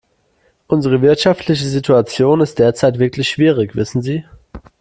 Unsere 0.65 1.03
wirtschaftliche 1.03 1.67
Situation 1.67 2.41
ist 2.41 2.57
derzeit 2.57 2.97
wirklich 2.97 3.29
schwierig, 3.29 3.75
wissen 3.75 4.01
Sie. 4.01 4.25